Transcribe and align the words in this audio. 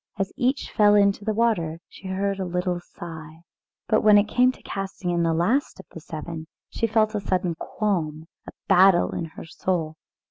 As 0.17 0.33
each 0.35 0.71
fell 0.71 0.95
into 0.95 1.23
the 1.23 1.31
water 1.35 1.79
she 1.87 2.07
heard 2.07 2.39
a 2.39 2.43
little 2.43 2.79
sigh. 2.79 3.41
But 3.87 4.01
when 4.01 4.17
it 4.17 4.23
came 4.23 4.51
to 4.51 4.61
casting 4.63 5.11
in 5.11 5.21
the 5.21 5.31
last 5.31 5.79
of 5.79 5.85
the 5.91 5.99
seven 5.99 6.47
she 6.71 6.87
felt 6.87 7.13
a 7.13 7.19
sudden 7.21 7.53
qualm, 7.53 8.21
and 8.25 8.27
a 8.47 8.51
battle 8.67 9.11
in 9.11 9.25
her 9.25 9.45
soul. 9.45 9.97